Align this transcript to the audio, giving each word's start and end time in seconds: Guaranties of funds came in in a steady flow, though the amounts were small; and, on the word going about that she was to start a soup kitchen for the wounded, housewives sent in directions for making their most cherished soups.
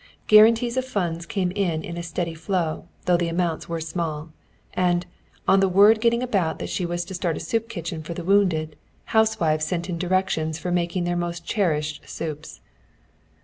Guaranties 0.27 0.77
of 0.77 0.83
funds 0.85 1.27
came 1.27 1.51
in 1.51 1.83
in 1.83 1.95
a 1.95 2.01
steady 2.01 2.33
flow, 2.33 2.85
though 3.05 3.17
the 3.17 3.27
amounts 3.27 3.69
were 3.69 3.79
small; 3.79 4.31
and, 4.73 5.05
on 5.47 5.59
the 5.59 5.69
word 5.69 6.01
going 6.01 6.23
about 6.23 6.57
that 6.57 6.69
she 6.71 6.87
was 6.87 7.05
to 7.05 7.13
start 7.13 7.37
a 7.37 7.39
soup 7.39 7.69
kitchen 7.69 8.01
for 8.01 8.15
the 8.15 8.23
wounded, 8.23 8.75
housewives 9.13 9.65
sent 9.65 9.89
in 9.89 9.99
directions 9.99 10.57
for 10.57 10.71
making 10.71 11.03
their 11.03 11.15
most 11.15 11.45
cherished 11.45 12.01
soups. 12.09 12.61